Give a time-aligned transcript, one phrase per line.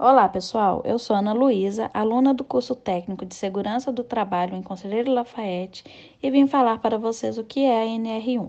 [0.00, 0.80] Olá, pessoal.
[0.84, 5.82] Eu sou Ana Luísa, aluna do curso técnico de Segurança do Trabalho em Conselheiro Lafayette,
[6.22, 8.48] e vim falar para vocês o que é a NR1.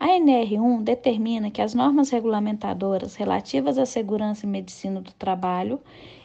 [0.00, 5.78] A NR1 determina que as normas regulamentadoras relativas à segurança e medicina do trabalho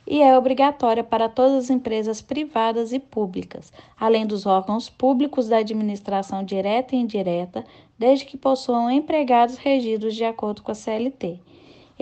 [0.07, 5.57] e é obrigatória para todas as empresas privadas e públicas, além dos órgãos públicos da
[5.57, 7.65] administração direta e indireta,
[7.99, 11.41] desde que possuam empregados regidos de acordo com a CLT.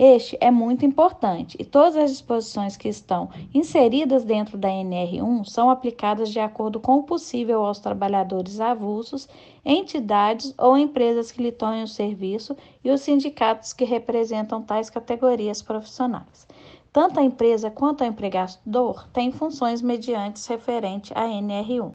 [0.02, 5.68] Este é muito importante e todas as disposições que estão inseridas dentro da NR1 são
[5.68, 9.28] aplicadas de acordo com o possível aos trabalhadores avulsos,
[9.62, 15.60] entidades ou empresas que lhe tomem o serviço e os sindicatos que representam tais categorias
[15.60, 16.46] profissionais.
[16.90, 21.92] Tanto a empresa quanto o empregador têm funções mediante referente à NR1.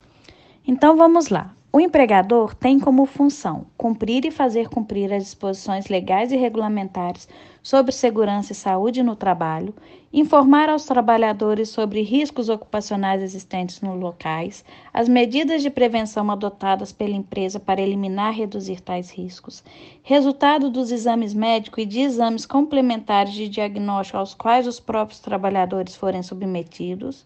[0.68, 1.56] Então vamos lá.
[1.74, 7.28] O empregador tem como função cumprir e fazer cumprir as disposições legais e regulamentares
[7.66, 9.74] sobre segurança e saúde no trabalho,
[10.14, 17.16] informar aos trabalhadores sobre riscos ocupacionais existentes nos locais, as medidas de prevenção adotadas pela
[17.16, 19.64] empresa para eliminar e reduzir tais riscos,
[20.04, 25.96] resultado dos exames médicos e de exames complementares de diagnóstico aos quais os próprios trabalhadores
[25.96, 27.26] forem submetidos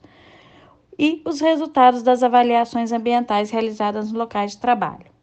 [0.97, 5.19] e os resultados das avaliações ambientais realizadas nos locais de trabalho.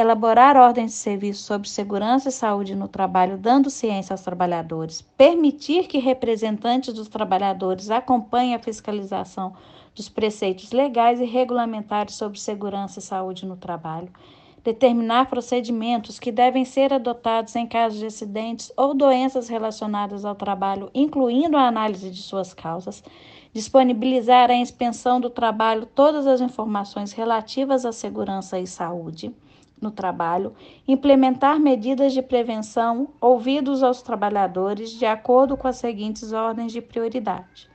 [0.00, 5.02] Elaborar ordens de serviço sobre segurança e saúde no trabalho, dando ciência aos trabalhadores.
[5.02, 9.52] Permitir que representantes dos trabalhadores acompanhem a fiscalização
[9.94, 14.08] dos preceitos legais e regulamentares sobre segurança e saúde no trabalho.
[14.64, 20.90] Determinar procedimentos que devem ser adotados em casos de acidentes ou doenças relacionadas ao trabalho,
[20.94, 23.04] incluindo a análise de suas causas
[23.52, 29.34] disponibilizar à inspeção do trabalho todas as informações relativas à segurança e saúde
[29.80, 30.54] no trabalho,
[30.86, 37.68] implementar medidas de prevenção ouvidos aos trabalhadores de acordo com as seguintes ordens de prioridade,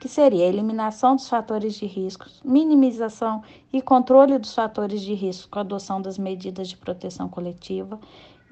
[0.00, 5.60] que seria eliminação dos fatores de riscos, minimização e controle dos fatores de risco com
[5.60, 8.00] adoção das medidas de proteção coletiva,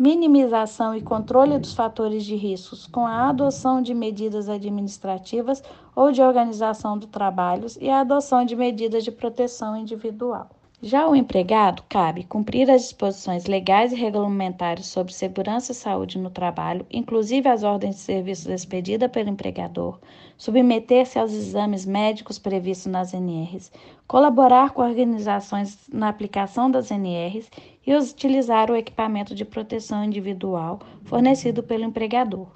[0.01, 5.63] minimização e controle dos fatores de riscos com a adoção de medidas administrativas
[5.95, 10.49] ou de organização do trabalho e a adoção de medidas de proteção individual.
[10.83, 16.31] Já o empregado cabe cumprir as disposições legais e regulamentares sobre segurança e saúde no
[16.31, 19.99] trabalho, inclusive as ordens de serviço expedidas pelo empregador,
[20.39, 23.71] submeter-se aos exames médicos previstos nas NRs,
[24.09, 27.51] colaborar com organizações na aplicação das NRs
[27.87, 32.49] e utilizar o equipamento de proteção individual fornecido pelo empregador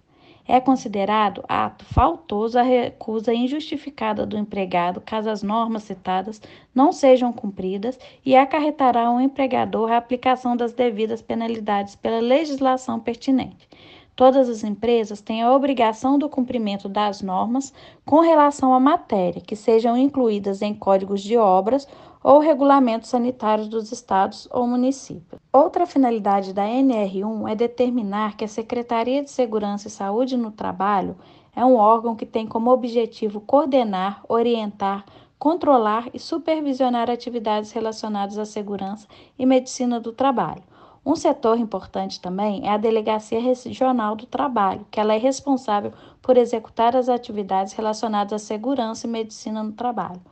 [0.46, 6.40] é considerado ato faltoso a recusa injustificada do empregado caso as normas citadas
[6.74, 13.68] não sejam cumpridas e acarretará ao empregador a aplicação das devidas penalidades pela legislação pertinente.
[14.16, 19.56] Todas as empresas têm a obrigação do cumprimento das normas com relação à matéria, que
[19.56, 21.88] sejam incluídas em códigos de obras
[22.22, 25.40] ou regulamentos sanitários dos estados ou municípios.
[25.52, 31.16] Outra finalidade da NR1 é determinar que a Secretaria de Segurança e Saúde no Trabalho
[31.54, 35.04] é um órgão que tem como objetivo coordenar, orientar,
[35.36, 40.62] controlar e supervisionar atividades relacionadas à segurança e medicina do trabalho
[41.06, 45.92] um setor importante também é a Delegacia Regional do Trabalho, que ela é responsável
[46.22, 50.22] por executar as atividades relacionadas à segurança e medicina no trabalho,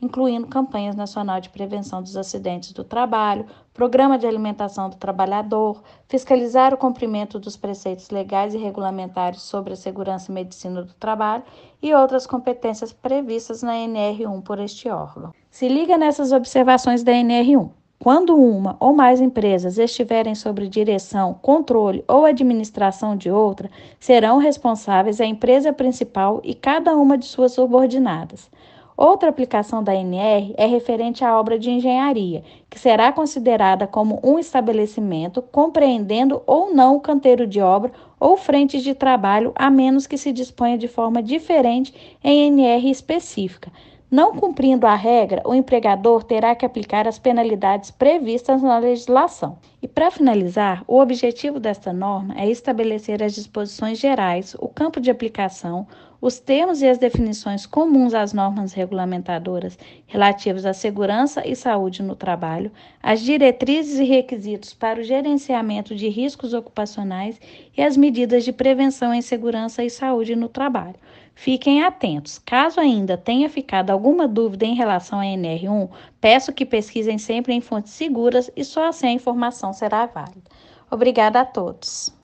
[0.00, 3.44] incluindo campanhas nacional de prevenção dos acidentes do trabalho,
[3.74, 9.76] programa de alimentação do trabalhador, fiscalizar o cumprimento dos preceitos legais e regulamentares sobre a
[9.76, 11.44] segurança e medicina do trabalho
[11.82, 15.34] e outras competências previstas na NR1 por este órgão.
[15.50, 17.81] Se liga nessas observações da NR1.
[18.02, 23.70] Quando uma ou mais empresas estiverem sob direção, controle ou administração de outra,
[24.00, 28.50] serão responsáveis a empresa principal e cada uma de suas subordinadas.
[28.96, 34.36] Outra aplicação da NR é referente à obra de engenharia, que será considerada como um
[34.36, 40.18] estabelecimento compreendendo ou não o canteiro de obra ou frentes de trabalho, a menos que
[40.18, 43.70] se disponha de forma diferente em NR específica
[44.12, 49.56] não cumprindo a regra, o empregador terá que aplicar as penalidades previstas na legislação.
[49.80, 55.10] E para finalizar, o objetivo desta norma é estabelecer as disposições gerais, o campo de
[55.10, 55.86] aplicação,
[56.20, 62.14] os termos e as definições comuns às normas regulamentadoras relativas à segurança e saúde no
[62.14, 62.70] trabalho,
[63.02, 67.40] as diretrizes e requisitos para o gerenciamento de riscos ocupacionais
[67.74, 70.96] e as medidas de prevenção em segurança e saúde no trabalho.
[71.34, 72.38] Fiquem atentos.
[72.38, 75.90] Caso ainda tenha ficado alguma dúvida em relação à NR1,
[76.20, 80.50] peço que pesquisem sempre em fontes seguras e só assim a informação será válida.
[80.90, 82.21] Obrigada a todos.